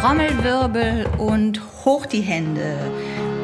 [0.00, 2.78] Trommelwirbel und hoch die Hände.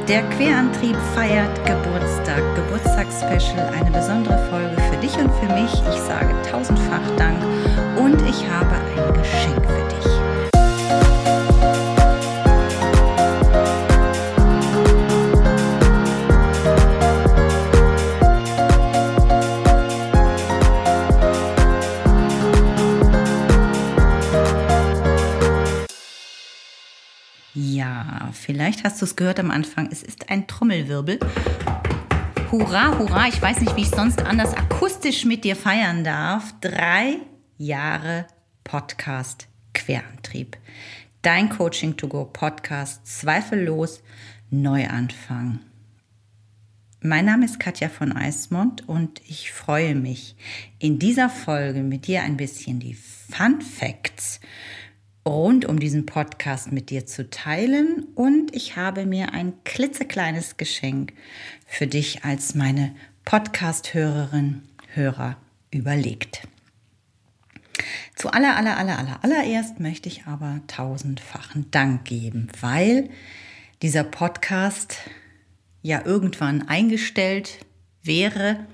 [0.08, 5.70] Der Querantrieb feiert Geburtstag, Geburtstagsspecial, eine besondere Folge für dich und für mich.
[5.70, 7.36] Ich sage tausendfach Dank
[7.98, 9.05] und ich habe ein
[28.66, 29.88] vielleicht hast du es gehört am Anfang.
[29.92, 31.20] Es ist ein Trommelwirbel.
[32.50, 33.28] Hurra, hurra.
[33.28, 36.52] Ich weiß nicht, wie ich sonst anders akustisch mit dir feiern darf.
[36.60, 37.18] Drei
[37.58, 38.26] Jahre
[38.64, 40.56] Podcast Querantrieb.
[41.22, 43.06] Dein Coaching to Go Podcast.
[43.06, 44.02] Zweifellos
[44.50, 45.60] Neuanfang.
[47.00, 50.34] Mein Name ist Katja von Eismond und ich freue mich,
[50.80, 54.40] in dieser Folge mit dir ein bisschen die Fun Facts
[55.26, 61.12] rund um diesen Podcast mit dir zu teilen und ich habe mir ein klitzekleines Geschenk
[61.66, 64.62] für dich als meine Podcast-Hörerin,
[64.94, 65.36] Hörer
[65.72, 66.46] überlegt.
[68.14, 73.10] Zu aller, aller, aller, aller, allererst möchte ich aber tausendfachen Dank geben, weil
[73.82, 74.96] dieser Podcast
[75.82, 77.58] ja irgendwann eingestellt
[78.02, 78.64] wäre,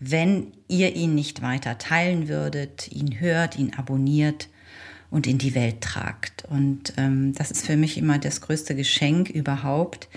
[0.00, 4.48] wenn ihr ihn nicht weiter teilen würdet, ihn hört, ihn abonniert
[5.10, 6.44] und in die Welt tragt.
[6.48, 10.08] Und ähm, das ist für mich immer das größte Geschenk überhaupt,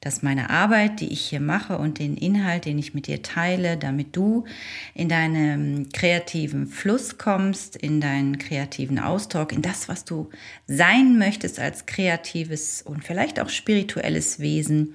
[0.00, 3.76] dass meine Arbeit, die ich hier mache und den Inhalt, den ich mit dir teile,
[3.76, 4.44] damit du
[4.94, 10.30] in deinen kreativen Fluss kommst, in deinen kreativen Ausdruck, in das, was du
[10.66, 14.94] sein möchtest als kreatives und vielleicht auch spirituelles Wesen.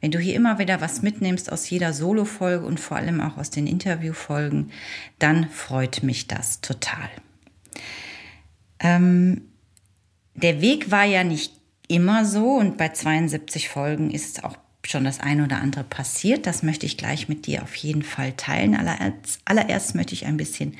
[0.00, 3.50] Wenn du hier immer wieder was mitnimmst aus jeder Solo-Folge und vor allem auch aus
[3.50, 4.72] den Interviewfolgen,
[5.20, 7.08] dann freut mich das total.
[8.82, 9.42] Ähm,
[10.34, 11.52] der Weg war ja nicht
[11.88, 16.46] immer so und bei 72 Folgen ist auch schon das eine oder andere passiert.
[16.46, 18.74] Das möchte ich gleich mit dir auf jeden Fall teilen.
[18.74, 20.76] Allererst, allererst möchte ich ein bisschen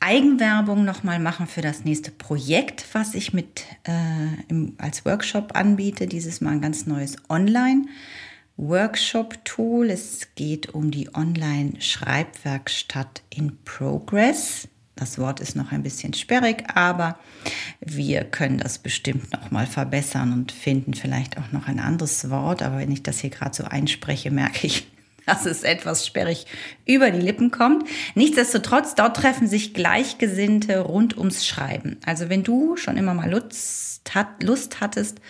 [0.00, 6.06] Eigenwerbung nochmal machen für das nächste Projekt, was ich mit äh, im, als Workshop anbiete.
[6.06, 9.90] Dieses Mal ein ganz neues Online-Workshop-Tool.
[9.90, 14.68] Es geht um die Online-Schreibwerkstatt in Progress.
[14.96, 17.18] Das Wort ist noch ein bisschen sperrig, aber
[17.80, 22.62] wir können das bestimmt noch mal verbessern und finden vielleicht auch noch ein anderes Wort.
[22.62, 24.86] Aber wenn ich das hier gerade so einspreche, merke ich,
[25.26, 26.46] dass es etwas sperrig
[26.86, 27.86] über die Lippen kommt.
[28.14, 31.98] Nichtsdestotrotz, dort treffen sich Gleichgesinnte rund ums Schreiben.
[32.06, 35.20] Also wenn du schon immer mal Lust, hat, Lust hattest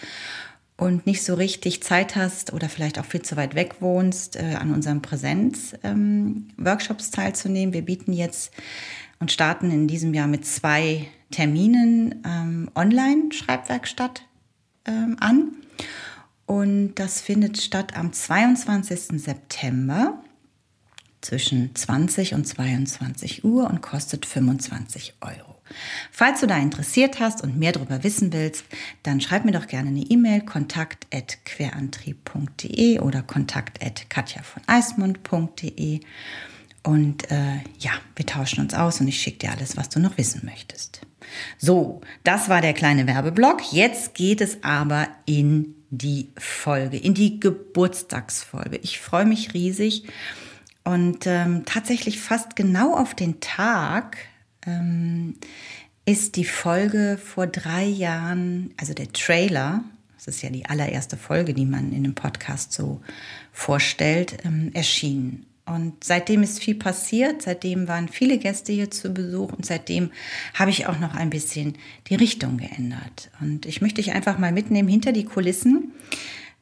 [0.76, 4.54] und nicht so richtig Zeit hast oder vielleicht auch viel zu weit weg wohnst, äh,
[4.60, 7.74] an unseren Präsenz-Workshops ähm, teilzunehmen.
[7.74, 8.52] Wir bieten jetzt
[9.18, 14.22] und starten in diesem Jahr mit zwei Terminen ähm, Online-Schreibwerkstatt
[14.86, 15.52] ähm, an.
[16.46, 19.20] Und das findet statt am 22.
[19.20, 20.22] September
[21.20, 25.56] zwischen 20 und 22 Uhr und kostet 25 Euro.
[26.12, 28.64] Falls du da interessiert hast und mehr darüber wissen willst,
[29.02, 35.98] dann schreib mir doch gerne eine E-Mail kontakt@querantrieb.de oder kontakt@katja von eismund.de.
[36.86, 40.16] Und äh, ja, wir tauschen uns aus und ich schicke dir alles, was du noch
[40.18, 41.00] wissen möchtest.
[41.58, 43.72] So, das war der kleine Werbeblock.
[43.72, 48.76] Jetzt geht es aber in die Folge, in die Geburtstagsfolge.
[48.82, 50.04] Ich freue mich riesig
[50.84, 54.18] und ähm, tatsächlich fast genau auf den Tag
[54.64, 55.34] ähm,
[56.04, 59.82] ist die Folge vor drei Jahren, also der Trailer,
[60.14, 63.00] das ist ja die allererste Folge, die man in einem Podcast so
[63.50, 65.46] vorstellt, ähm, erschienen.
[65.66, 70.10] Und seitdem ist viel passiert, seitdem waren viele Gäste hier zu Besuch und seitdem
[70.54, 71.74] habe ich auch noch ein bisschen
[72.08, 73.30] die Richtung geändert.
[73.40, 75.92] Und ich möchte dich einfach mal mitnehmen hinter die Kulissen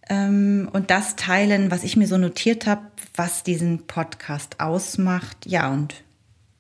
[0.09, 2.83] ähm, und das teilen, was ich mir so notiert habe,
[3.15, 5.95] was diesen Podcast ausmacht, ja, und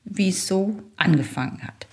[0.04, 1.86] wie es so angefangen hat.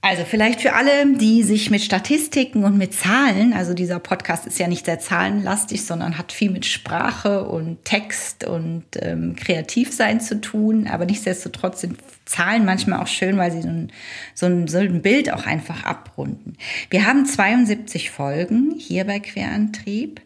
[0.00, 4.60] Also vielleicht für alle, die sich mit Statistiken und mit Zahlen, also dieser Podcast ist
[4.60, 10.40] ja nicht sehr zahlenlastig, sondern hat viel mit Sprache und Text und ähm, Kreativsein zu
[10.40, 13.92] tun, aber nichtsdestotrotz sind Zahlen manchmal auch schön, weil sie so ein,
[14.34, 16.56] so ein, so ein Bild auch einfach abrunden.
[16.90, 20.20] Wir haben 72 Folgen hier bei Querantrieb.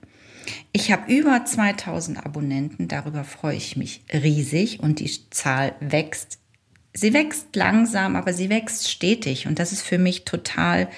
[0.72, 6.41] Ich habe über 2000 Abonnenten, darüber freue ich mich riesig und die Zahl wächst
[6.94, 9.46] sie wächst langsam, aber sie wächst stetig.
[9.46, 10.88] Und das ist für mich total,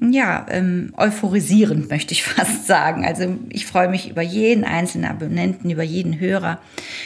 [0.00, 3.04] ja, ähm, euphorisierend, möchte ich fast sagen.
[3.04, 6.60] Also ich freue mich über jeden einzelnen Abonnenten, über jeden Hörer,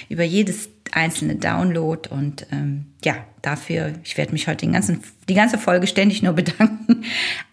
[0.08, 2.08] über jedes einzelne Download.
[2.08, 6.32] Und ähm, ja, dafür, ich werde mich heute den ganzen, die ganze Folge ständig nur
[6.34, 7.04] bedanken.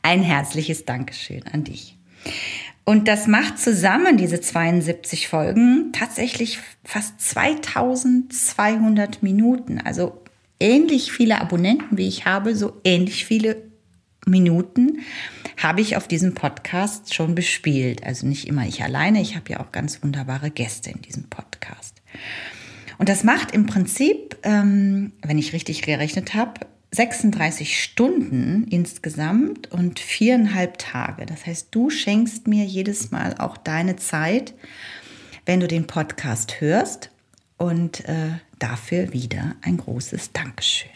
[0.02, 1.96] Ein herzliches Dankeschön an dich.
[2.84, 9.82] Und das macht zusammen, diese 72 Folgen, tatsächlich fast 2200 Minuten.
[9.84, 10.24] Also
[10.60, 13.68] ähnlich viele Abonnenten, wie ich habe, so ähnlich viele
[14.26, 15.00] Minuten
[15.58, 18.04] habe ich auf diesem Podcast schon bespielt.
[18.04, 22.02] Also nicht immer ich alleine, ich habe ja auch ganz wunderbare Gäste in diesem Podcast.
[22.98, 26.62] Und das macht im Prinzip, ähm, wenn ich richtig gerechnet habe,
[26.92, 31.26] 36 Stunden insgesamt und viereinhalb Tage.
[31.26, 34.54] Das heißt, du schenkst mir jedes Mal auch deine Zeit,
[35.46, 37.12] wenn du den Podcast hörst.
[37.58, 40.92] Und äh, dafür wieder ein großes Dankeschön.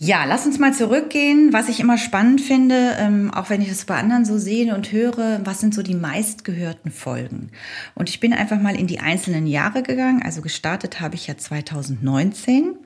[0.00, 1.52] Ja, lass uns mal zurückgehen.
[1.52, 4.92] Was ich immer spannend finde, ähm, auch wenn ich das bei anderen so sehe und
[4.92, 7.50] höre, was sind so die meistgehörten Folgen?
[7.96, 10.22] Und ich bin einfach mal in die einzelnen Jahre gegangen.
[10.22, 12.76] Also gestartet habe ich ja 2019.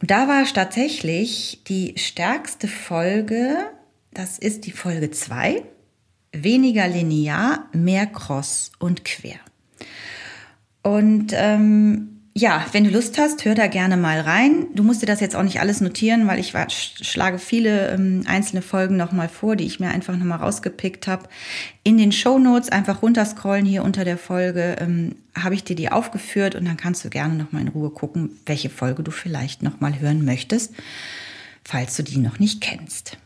[0.00, 3.56] Und da war tatsächlich die stärkste Folge,
[4.14, 5.64] das ist die Folge 2,
[6.30, 9.40] weniger linear, mehr cross und quer.
[10.88, 14.68] Und ähm, ja, wenn du Lust hast, hör da gerne mal rein.
[14.74, 16.54] Du musst dir das jetzt auch nicht alles notieren, weil ich
[17.02, 21.28] schlage viele ähm, einzelne Folgen nochmal vor, die ich mir einfach nochmal rausgepickt habe.
[21.82, 25.92] In den Show Notes einfach runterscrollen hier unter der Folge ähm, habe ich dir die
[25.92, 30.00] aufgeführt und dann kannst du gerne nochmal in Ruhe gucken, welche Folge du vielleicht nochmal
[30.00, 30.72] hören möchtest,
[31.64, 33.18] falls du die noch nicht kennst.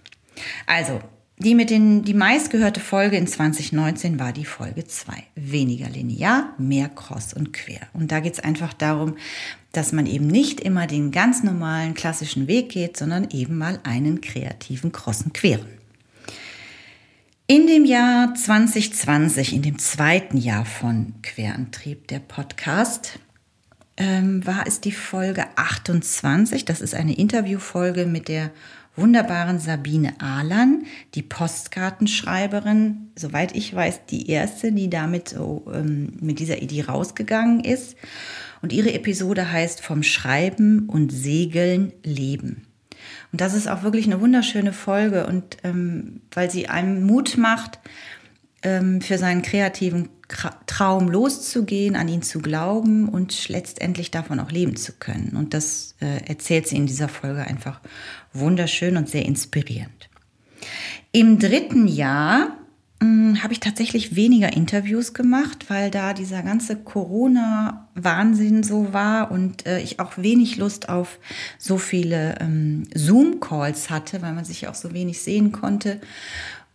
[0.67, 1.01] Also,
[1.39, 5.13] die mit den, die meistgehörte Folge in 2019 war die Folge 2.
[5.35, 7.81] Weniger linear, mehr cross und quer.
[7.93, 9.17] Und da geht es einfach darum,
[9.73, 14.21] dass man eben nicht immer den ganz normalen klassischen Weg geht, sondern eben mal einen
[14.21, 15.67] kreativen crossen queren.
[17.47, 23.19] In dem Jahr 2020, in dem zweiten Jahr von Querantrieb, der Podcast,
[23.97, 26.65] ähm, war es die Folge 28.
[26.65, 28.51] Das ist eine Interviewfolge mit der
[28.95, 30.85] wunderbaren Sabine Ahlan,
[31.15, 37.65] die Postkartenschreiberin, soweit ich weiß, die erste, die damit so ähm, mit dieser Idee rausgegangen
[37.65, 37.97] ist.
[38.61, 42.67] Und ihre Episode heißt Vom Schreiben und Segeln leben.
[43.33, 47.81] Und das ist auch wirklich eine wunderschöne Folge und ähm, weil sie einem Mut macht,
[48.63, 50.09] ähm, für seinen kreativen
[50.67, 55.37] Traum loszugehen, an ihn zu glauben und letztendlich davon auch leben zu können.
[55.37, 57.81] Und das äh, erzählt sie in dieser Folge einfach
[58.33, 60.09] wunderschön und sehr inspirierend.
[61.13, 62.57] Im dritten Jahr
[63.03, 69.67] hm, habe ich tatsächlich weniger Interviews gemacht, weil da dieser ganze Corona-Wahnsinn so war und
[69.67, 71.19] äh, ich auch wenig Lust auf
[71.59, 76.01] so viele ähm, Zoom-Calls hatte, weil man sich auch so wenig sehen konnte.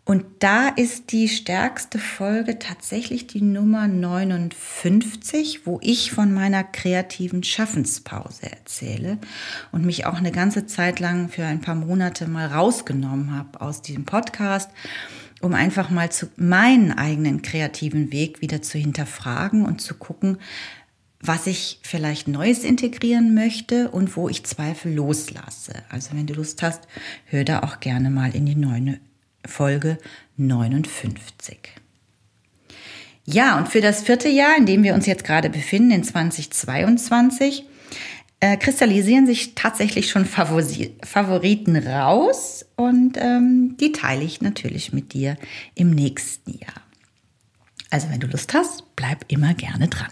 [0.07, 7.44] Und da ist die stärkste Folge tatsächlich die Nummer 59, wo ich von meiner kreativen
[7.44, 9.18] Schaffenspause erzähle
[9.74, 13.81] und mich auch eine ganze Zeit lang für ein paar Monate mal rausgenommen habe aus
[13.81, 14.71] diesem Podcast,
[15.42, 20.38] um einfach mal zu meinen eigenen kreativen Weg wieder zu hinterfragen und zu gucken,
[21.19, 25.74] was ich vielleicht Neues integrieren möchte und wo ich Zweifel loslasse.
[25.89, 26.88] Also wenn du Lust hast,
[27.25, 29.00] hör da auch gerne mal in die neue
[29.48, 29.98] Folge
[30.38, 31.58] 59.
[33.26, 37.66] Ja, und für das vierte Jahr, in dem wir uns jetzt gerade befinden, in 2022,
[38.40, 45.13] äh, kristallisieren sich tatsächlich schon Favori Favoriten raus und ähm, die teile ich natürlich mit
[45.13, 45.38] dir
[45.75, 46.82] im nächsten Jahr.
[47.89, 50.12] Also wenn du Lust hast, bleib immer gerne dran.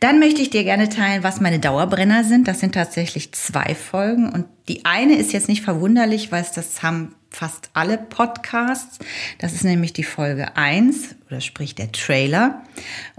[0.00, 2.48] Dann möchte ich dir gerne teilen, was meine Dauerbrenner sind.
[2.48, 6.82] Das sind tatsächlich zwei Folgen und die eine ist jetzt nicht verwunderlich, weil es das
[6.82, 8.98] haben fast alle Podcasts.
[9.38, 12.62] Das ist nämlich die Folge 1 oder sprich der Trailer.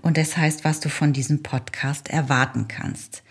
[0.02, 3.24] Und das heißt, was du von diesem Podcast erwarten kannst.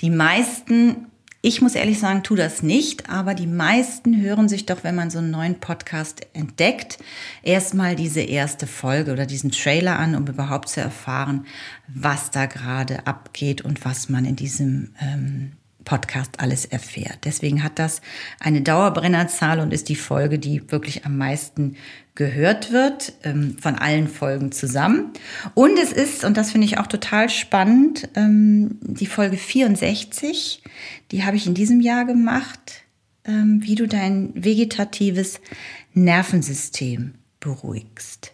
[0.00, 1.06] Die meisten,
[1.40, 5.10] ich muss ehrlich sagen, tu das nicht, aber die meisten hören sich doch, wenn man
[5.10, 6.98] so einen neuen Podcast entdeckt,
[7.44, 11.46] erstmal diese erste Folge oder diesen Trailer an, um überhaupt zu erfahren,
[11.86, 15.52] was da gerade abgeht und was man in diesem ähm,
[15.84, 17.20] Podcast alles erfährt.
[17.24, 18.02] Deswegen hat das
[18.40, 21.76] eine Dauerbrennerzahl und ist die Folge, die wirklich am meisten
[22.18, 25.12] gehört wird ähm, von allen Folgen zusammen.
[25.54, 30.64] Und es ist, und das finde ich auch total spannend, ähm, die Folge 64,
[31.12, 32.82] die habe ich in diesem Jahr gemacht,
[33.24, 35.40] ähm, wie du dein vegetatives
[35.94, 38.32] Nervensystem beruhigst.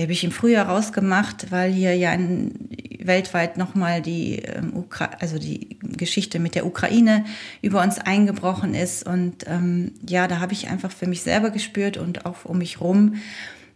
[0.00, 2.70] Die habe ich im Frühjahr rausgemacht, weil hier ja in,
[3.02, 4.86] weltweit nochmal die, ähm,
[5.18, 7.26] also die Geschichte mit der Ukraine
[7.60, 9.06] über uns eingebrochen ist.
[9.06, 12.80] Und ähm, ja, da habe ich einfach für mich selber gespürt und auch um mich
[12.80, 13.16] rum,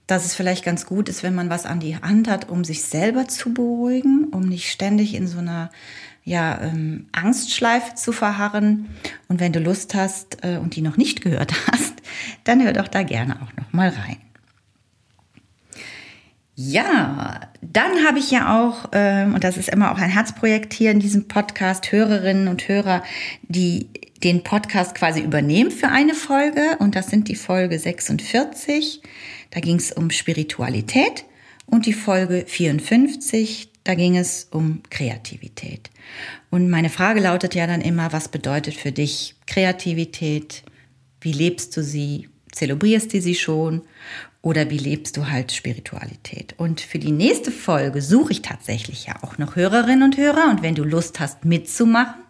[0.06, 2.84] dass es vielleicht ganz gut ist, wenn man was an die Hand hat, um sich
[2.84, 5.70] selber zu beruhigen, um nicht ständig in so einer
[6.24, 8.88] ja, ähm, Angstschleife zu verharren.
[9.28, 11.92] Und wenn du Lust hast äh, und die noch nicht gehört hast,
[12.44, 14.16] dann hör doch da gerne auch noch mal rein.
[16.56, 20.92] Ja, dann habe ich ja auch, ähm, und das ist immer auch ein Herzprojekt hier
[20.92, 23.02] in diesem Podcast, Hörerinnen und Hörer,
[23.42, 23.88] die
[24.22, 26.76] den Podcast quasi übernehmen für eine Folge.
[26.78, 29.02] Und das sind die Folge 46.
[29.50, 31.24] Da ging es um Spiritualität.
[31.66, 35.90] Und die Folge 54, da ging es um Kreativität.
[36.50, 40.62] Und meine Frage lautet ja dann immer, was bedeutet für dich Kreativität?
[41.20, 42.28] Wie lebst du sie?
[42.52, 43.82] Zelebrierst du sie schon?
[44.44, 46.52] Oder wie lebst du halt Spiritualität?
[46.58, 50.50] Und für die nächste Folge suche ich tatsächlich ja auch noch Hörerinnen und Hörer.
[50.50, 52.22] Und wenn du Lust hast mitzumachen,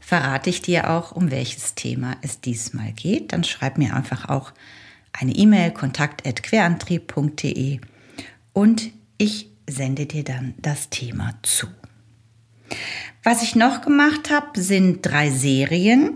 [0.00, 3.34] verrate ich dir auch, um welches Thema es diesmal geht.
[3.34, 4.54] Dann schreib mir einfach auch
[5.12, 7.80] eine E-Mail, kontakt.querantrieb.de
[8.54, 11.66] und ich sende dir dann das Thema zu.
[13.22, 16.14] Was ich noch gemacht habe, sind drei Serien,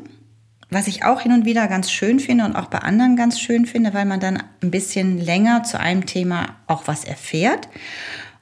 [0.70, 3.66] was ich auch hin und wieder ganz schön finde und auch bei anderen ganz schön
[3.66, 7.68] finde, weil man dann ein bisschen länger zu einem Thema auch was erfährt.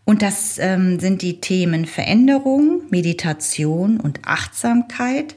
[0.04, 5.36] Und das ähm, sind die Themen Veränderung, Meditation und Achtsamkeit.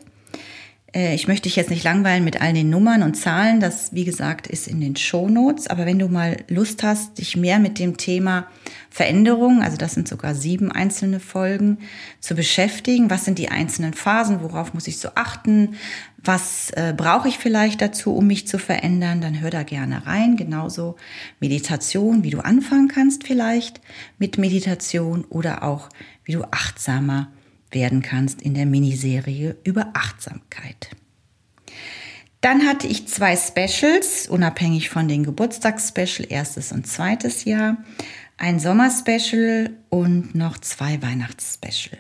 [0.94, 3.60] Äh, ich möchte dich jetzt nicht langweilen mit all den Nummern und Zahlen.
[3.60, 5.68] Das, wie gesagt, ist in den Shownotes.
[5.68, 8.48] Aber wenn du mal Lust hast, dich mehr mit dem Thema
[8.90, 11.80] Veränderung, also das sind sogar sieben einzelne Folgen,
[12.20, 13.10] zu beschäftigen.
[13.10, 14.42] Was sind die einzelnen Phasen?
[14.42, 15.76] Worauf muss ich so achten?
[16.24, 19.22] Was äh, brauche ich vielleicht dazu, um mich zu verändern?
[19.22, 20.38] Dann hör da gerne rein.
[20.38, 20.96] Genauso
[21.40, 23.80] Meditation, wie du anfangen kannst vielleicht
[24.18, 25.90] mit Meditation oder auch
[26.26, 27.30] wie du achtsamer
[27.72, 30.90] werden kannst in der Miniserie über Achtsamkeit.
[32.42, 37.78] Dann hatte ich zwei Specials, unabhängig von den Geburtstagsspecial, erstes und zweites Jahr,
[38.38, 42.00] ein Sommerspecial und noch zwei Weihnachtsspecial.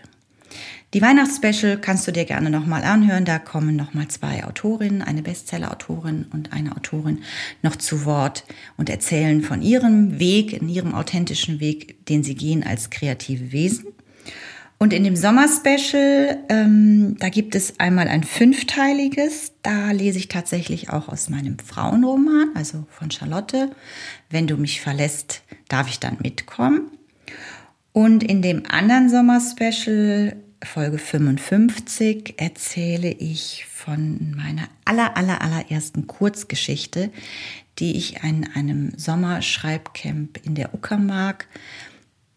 [0.95, 3.23] Die Weihnachtsspecial kannst du dir gerne nochmal anhören.
[3.23, 7.19] Da kommen nochmal zwei Autorinnen, eine Bestsellerautorin und eine Autorin
[7.61, 8.43] noch zu Wort
[8.75, 13.85] und erzählen von ihrem Weg, in ihrem authentischen Weg, den sie gehen als kreative Wesen.
[14.81, 19.51] Und in dem Sommerspecial, ähm, da gibt es einmal ein fünfteiliges.
[19.61, 23.71] Da lese ich tatsächlich auch aus meinem Frauenroman, also von Charlotte.
[24.29, 26.91] Wenn du mich verlässt, darf ich dann mitkommen.
[27.91, 37.11] Und in dem anderen Sommerspecial, Folge 55, erzähle ich von meiner aller, aller, allerersten Kurzgeschichte,
[37.79, 41.47] die ich an einem Sommerschreibcamp in der Uckermark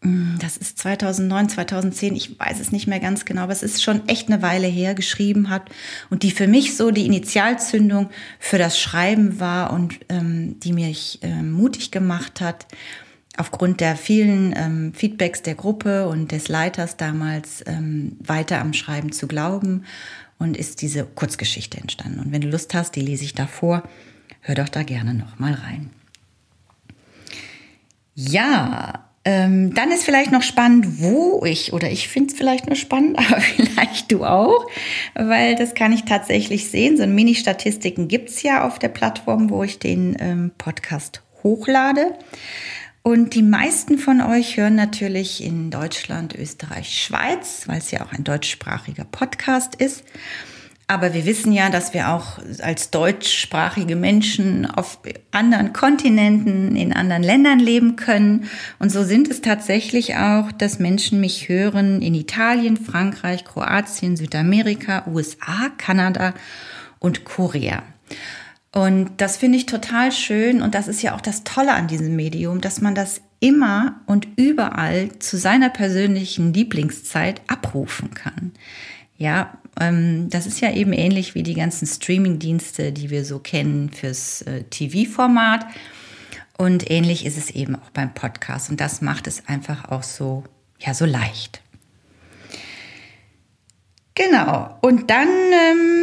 [0.03, 4.09] das ist 2009, 2010, ich weiß es nicht mehr ganz genau, aber es ist schon
[4.09, 5.71] echt eine Weile her, geschrieben hat
[6.11, 11.21] und die für mich so die Initialzündung für das Schreiben war und ähm, die mich
[11.23, 12.67] ähm, mutig gemacht hat,
[13.37, 19.13] aufgrund der vielen ähm, Feedbacks der Gruppe und des Leiters damals ähm, weiter am Schreiben
[19.13, 19.85] zu glauben
[20.37, 22.19] und ist diese Kurzgeschichte entstanden.
[22.19, 23.85] Und wenn du Lust hast, die lese ich davor,
[24.41, 25.91] hör doch da gerne noch mal rein.
[28.15, 32.75] Ja, ähm, dann ist vielleicht noch spannend, wo ich, oder ich finde es vielleicht nur
[32.75, 34.67] spannend, aber vielleicht du auch,
[35.15, 36.97] weil das kann ich tatsächlich sehen.
[36.97, 42.15] So Mini-Statistiken gibt es ja auf der Plattform, wo ich den ähm, Podcast hochlade.
[43.05, 48.13] Und die meisten von euch hören natürlich in Deutschland, Österreich, Schweiz, weil es ja auch
[48.13, 50.05] ein deutschsprachiger Podcast ist.
[50.93, 54.99] Aber wir wissen ja, dass wir auch als deutschsprachige Menschen auf
[55.31, 58.45] anderen Kontinenten, in anderen Ländern leben können.
[58.79, 65.07] Und so sind es tatsächlich auch, dass Menschen mich hören in Italien, Frankreich, Kroatien, Südamerika,
[65.07, 66.35] USA, Kanada
[66.99, 67.83] und Korea.
[68.71, 70.61] Und das finde ich total schön.
[70.61, 74.29] Und das ist ja auch das Tolle an diesem Medium, dass man das immer und
[74.37, 78.53] überall zu seiner persönlichen Lieblingszeit abrufen kann.
[79.23, 83.89] Ja, ähm, das ist ja eben ähnlich wie die ganzen Streaming-Dienste, die wir so kennen
[83.91, 85.65] fürs äh, TV-Format.
[86.59, 88.69] Und ähnlich ist es eben auch beim Podcast.
[88.69, 90.43] Und das macht es einfach auch so,
[90.81, 91.63] ja, so leicht.
[94.17, 94.77] Genau.
[94.81, 96.02] Und dann ähm,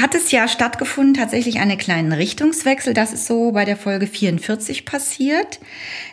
[0.00, 2.94] hat es ja stattgefunden, tatsächlich einen kleinen Richtungswechsel.
[2.94, 5.60] Das ist so bei der Folge 44 passiert.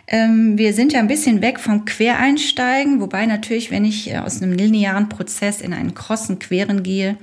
[0.07, 4.41] Ähm, wir sind ja ein bisschen weg vom Quereinsteigen, wobei natürlich, wenn ich äh, aus
[4.41, 7.17] einem linearen Prozess in einen krossen Queren gehe,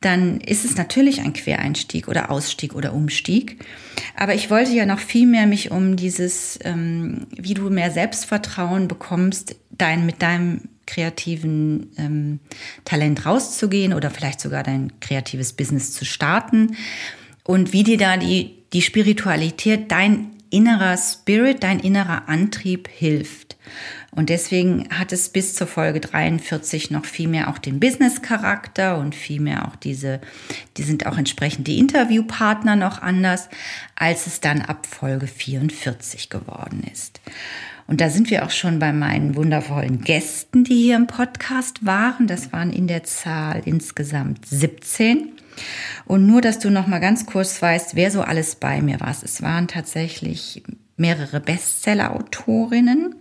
[0.00, 3.64] dann ist es natürlich ein Quereinstieg oder Ausstieg oder Umstieg.
[4.16, 8.86] Aber ich wollte ja noch viel mehr mich um dieses, ähm, wie du mehr Selbstvertrauen
[8.86, 12.40] bekommst, dein, mit deinem kreativen ähm,
[12.84, 16.76] Talent rauszugehen oder vielleicht sogar dein kreatives Business zu starten
[17.44, 23.56] und wie dir da die, die Spiritualität, dein innerer Spirit, dein innerer Antrieb hilft.
[24.10, 29.14] Und deswegen hat es bis zur Folge 43 noch viel mehr auch den Business-Charakter und
[29.14, 30.20] viel mehr auch diese,
[30.76, 33.48] die sind auch entsprechend die Interviewpartner noch anders,
[33.94, 37.20] als es dann ab Folge 44 geworden ist.
[37.88, 42.26] Und da sind wir auch schon bei meinen wundervollen Gästen, die hier im Podcast waren.
[42.26, 45.32] Das waren in der Zahl insgesamt 17.
[46.04, 49.10] Und nur, dass du noch mal ganz kurz weißt, wer so alles bei mir war.
[49.10, 50.62] Es waren tatsächlich
[50.98, 53.14] mehrere Bestseller-Autorinnen.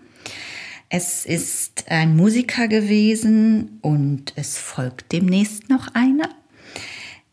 [0.89, 6.29] Es ist ein Musiker gewesen und es folgt demnächst noch einer.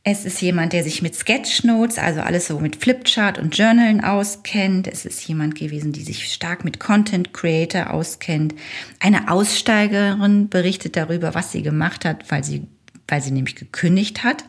[0.07, 4.87] Es ist jemand, der sich mit Sketchnotes, also alles so mit Flipchart und Journalen auskennt.
[4.87, 8.55] Es ist jemand gewesen, die sich stark mit Content Creator auskennt.
[9.01, 12.67] Eine Aussteigerin berichtet darüber, was sie gemacht hat, weil sie,
[13.09, 14.45] weil sie nämlich gekündigt hat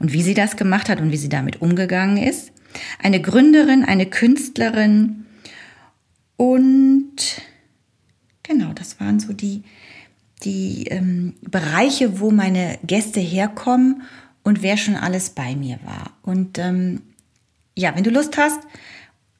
[0.00, 2.52] und wie sie das gemacht hat und wie sie damit umgegangen ist.
[3.02, 5.24] Eine Gründerin, eine Künstlerin
[6.36, 7.16] und
[8.42, 9.62] genau, das waren so die,
[10.42, 14.02] die ähm, Bereiche, wo meine Gäste herkommen
[14.44, 16.12] und wer schon alles bei mir war.
[16.22, 17.02] Und ähm,
[17.76, 18.60] ja, wenn du Lust hast,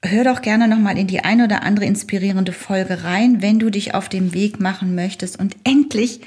[0.02, 3.70] hör doch gerne noch mal in die ein oder andere inspirierende Folge rein, wenn du
[3.70, 6.20] dich auf den Weg machen möchtest und endlich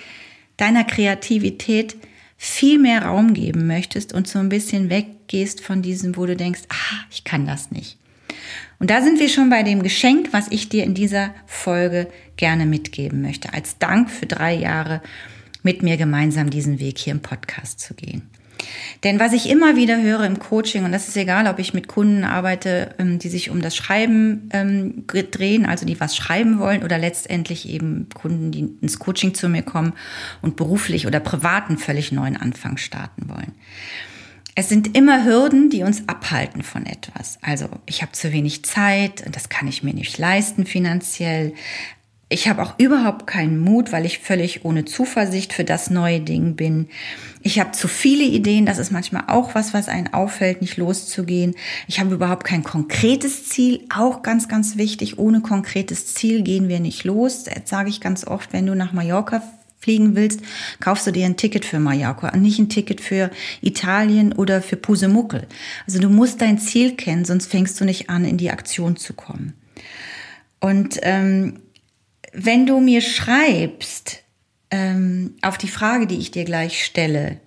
[0.55, 1.97] deiner Kreativität
[2.37, 6.61] viel mehr Raum geben möchtest und so ein bisschen weggehst von diesem, wo du denkst,
[6.69, 7.97] ah, ich kann das nicht.
[8.79, 12.67] Und da sind wir schon bei dem Geschenk, was ich dir in dieser Folge gerne
[12.67, 15.01] mitgeben möchte, als Dank für drei Jahre
[15.63, 18.29] mit mir gemeinsam diesen Weg hier im Podcast zu gehen.
[19.03, 21.87] Denn was ich immer wieder höre im Coaching, und das ist egal, ob ich mit
[21.87, 26.83] Kunden arbeite, ähm, die sich um das Schreiben ähm, drehen, also die was schreiben wollen,
[26.83, 29.93] oder letztendlich eben Kunden, die ins Coaching zu mir kommen
[30.41, 33.53] und beruflich oder privat einen völlig neuen Anfang starten wollen.
[34.59, 37.37] Es sind immer Hürden, die uns abhalten von etwas.
[37.43, 41.53] Also ich habe zu wenig Zeit, das kann ich mir nicht leisten finanziell.
[42.29, 46.57] Ich habe auch überhaupt keinen Mut, weil ich völlig ohne Zuversicht für das neue Ding
[46.57, 46.89] bin.
[47.41, 51.55] Ich habe zu viele Ideen, das ist manchmal auch was, was einen auffällt, nicht loszugehen.
[51.87, 55.17] Ich habe überhaupt kein konkretes Ziel, auch ganz, ganz wichtig.
[55.17, 57.45] Ohne konkretes Ziel gehen wir nicht los.
[57.45, 59.41] Das sage ich ganz oft, wenn du nach Mallorca
[59.79, 60.41] fliegen willst,
[60.81, 64.75] kaufst du dir ein Ticket für Mallorca und nicht ein Ticket für Italien oder für
[64.75, 65.47] Pusemuckel.
[65.85, 69.13] Also du musst dein Ziel kennen, sonst fängst du nicht an, in die Aktion zu
[69.13, 69.53] kommen.
[70.59, 71.59] Und ähm,
[72.37, 74.23] wenn du mir schreibst
[74.69, 77.39] ähm, auf die Frage, die ich dir gleich stelle,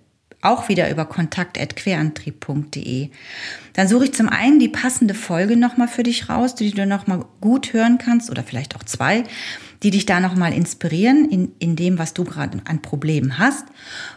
[0.42, 3.10] auch wieder über kontakt.querantrieb.de.
[3.74, 7.24] Dann suche ich zum einen die passende Folge nochmal für dich raus, die du nochmal
[7.40, 9.22] gut hören kannst oder vielleicht auch zwei,
[9.84, 13.66] die dich da nochmal inspirieren in, in dem, was du gerade an Problemen hast.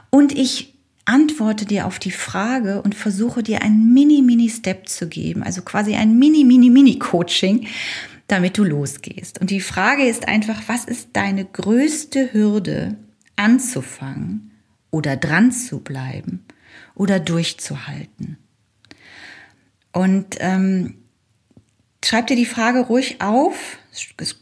[0.10, 0.74] Und ich
[1.06, 6.18] antworte dir auf die Frage und versuche dir ein Mini-Mini-Step zu geben, also quasi ein
[6.18, 7.68] Mini-Mini-Mini-Coaching,
[8.34, 9.39] damit du losgehst.
[9.39, 12.98] Und die Frage ist einfach, was ist deine größte Hürde
[13.36, 14.52] anzufangen
[14.89, 16.43] oder dran zu bleiben
[16.96, 18.38] oder durchzuhalten?
[19.91, 20.96] Und ähm,
[22.04, 23.78] schreib dir die Frage ruhig auf,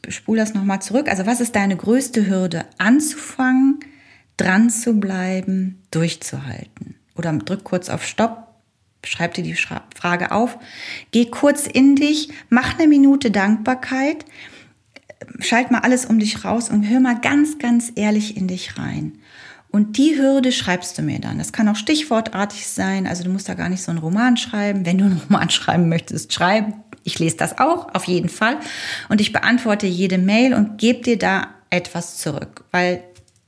[0.07, 1.09] spul das nochmal zurück.
[1.09, 3.81] Also was ist deine größte Hürde anzufangen,
[4.37, 6.95] dran zu bleiben, durchzuhalten?
[7.15, 8.50] Oder drück kurz auf Stopp
[9.05, 10.57] schreib dir die Frage auf,
[11.11, 14.25] geh kurz in dich, mach eine Minute Dankbarkeit,
[15.39, 19.13] schalt mal alles um dich raus und hör mal ganz, ganz ehrlich in dich rein.
[19.71, 21.37] Und die Hürde schreibst du mir dann.
[21.37, 23.07] Das kann auch stichwortartig sein.
[23.07, 24.85] Also du musst da gar nicht so einen Roman schreiben.
[24.85, 26.73] Wenn du einen Roman schreiben möchtest, schreib.
[27.03, 28.57] Ich lese das auch, auf jeden Fall.
[29.09, 32.65] Und ich beantworte jede Mail und gebe dir da etwas zurück.
[32.71, 33.01] Weil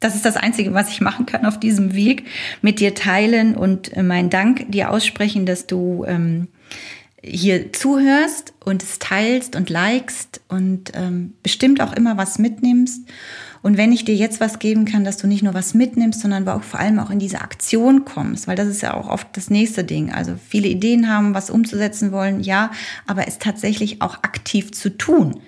[0.03, 2.25] das ist das Einzige, was ich machen kann auf diesem Weg,
[2.61, 6.47] mit dir teilen und äh, meinen Dank dir aussprechen, dass du ähm,
[7.23, 13.07] hier zuhörst und es teilst und likest und ähm, bestimmt auch immer was mitnimmst.
[13.61, 16.45] Und wenn ich dir jetzt was geben kann, dass du nicht nur was mitnimmst, sondern
[16.49, 19.49] auch vor allem auch in diese Aktion kommst, weil das ist ja auch oft das
[19.49, 20.11] nächste Ding.
[20.11, 22.71] Also viele Ideen haben, was umzusetzen wollen, ja,
[23.07, 25.39] aber es tatsächlich auch aktiv zu tun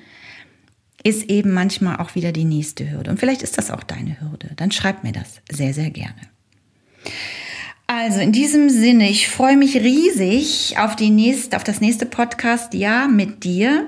[1.05, 3.11] ist eben manchmal auch wieder die nächste Hürde.
[3.11, 4.49] Und vielleicht ist das auch deine Hürde.
[4.55, 6.19] Dann schreib mir das sehr, sehr gerne.
[7.85, 13.07] Also in diesem Sinne, ich freue mich riesig auf, die nächste, auf das nächste Podcast-Jahr
[13.07, 13.87] mit dir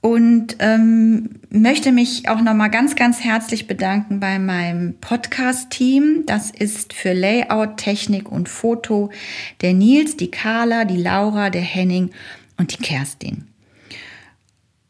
[0.00, 6.24] und ähm, möchte mich auch nochmal ganz, ganz herzlich bedanken bei meinem Podcast-Team.
[6.26, 9.12] Das ist für Layout, Technik und Foto
[9.60, 12.10] der Nils, die Carla, die Laura, der Henning
[12.56, 13.46] und die Kerstin.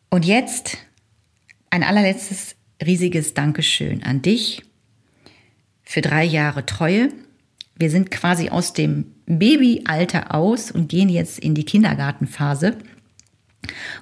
[0.08, 0.78] Und jetzt
[1.70, 4.62] ein allerletztes riesiges Dankeschön an dich
[5.82, 7.10] für drei Jahre Treue.
[7.76, 12.76] Wir sind quasi aus dem Babyalter aus und gehen jetzt in die Kindergartenphase.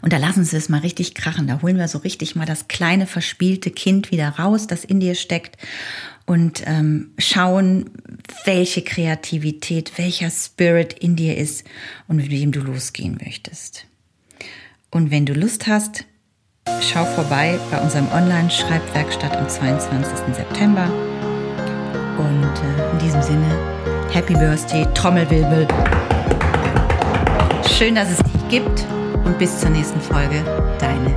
[0.02, 1.46] Und da lassen Sie es mal richtig krachen.
[1.46, 5.14] Da holen wir so richtig mal das kleine verspielte Kind wieder raus, das in dir
[5.14, 5.57] steckt.
[6.26, 7.90] Und ähm, schauen,
[8.44, 11.64] welche Kreativität, welcher Spirit in dir ist
[12.09, 13.87] und mit wem du losgehen möchtest.
[14.90, 16.05] Und wenn du Lust hast,
[16.80, 20.34] schau vorbei bei unserem Online-Schreibwerkstatt am 22.
[20.34, 20.88] September.
[22.18, 23.46] Und äh, in diesem Sinne,
[24.12, 25.66] Happy Birthday, Trommelwirbel.
[27.68, 28.86] Schön, dass es dich gibt
[29.24, 30.42] und bis zur nächsten Folge.
[30.78, 31.14] Deine